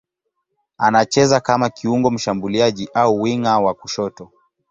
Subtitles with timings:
[0.77, 4.31] Anacheza kama kiungo mshambuliaji au winga wa kushoto.